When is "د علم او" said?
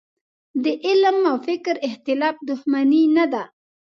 0.63-1.37